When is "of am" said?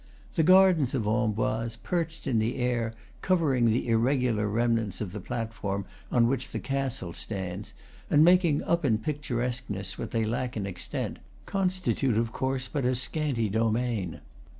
0.95-1.33